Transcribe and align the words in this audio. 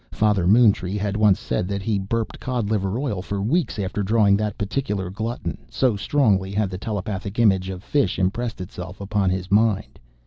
Father 0.11 0.47
Moontree 0.47 0.97
had 0.97 1.15
once 1.15 1.39
said 1.39 1.67
that 1.67 1.83
he 1.83 1.99
burped 1.99 2.39
cod 2.39 2.71
liver 2.71 2.97
oil 2.97 3.21
for 3.21 3.39
weeks 3.39 3.77
after 3.77 4.01
drawing 4.01 4.35
that 4.35 4.57
particular 4.57 5.11
glutton, 5.11 5.59
so 5.69 5.95
strongly 5.95 6.51
had 6.51 6.71
the 6.71 6.77
telepathic 6.79 7.37
image 7.37 7.69
of 7.69 7.83
fish 7.83 8.17
impressed 8.17 8.59
itself 8.61 8.99
upon 8.99 9.29
his 9.29 9.51
mind. 9.51 9.99